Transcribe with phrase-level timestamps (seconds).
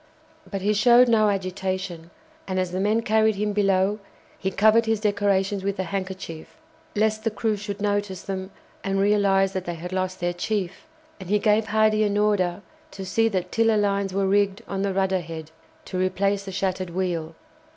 [0.49, 2.09] But he showed no agitation,
[2.47, 3.99] and as the men carried him below
[4.35, 6.57] he covered his decorations with a handkerchief,
[6.95, 8.49] lest the crew should notice them
[8.83, 10.87] and realize that they had lost their chief,
[11.19, 14.91] and he gave Hardy an order to see that tiller lines were rigged on the
[14.91, 15.51] rudder head,
[15.85, 17.35] to replace the shattered wheel.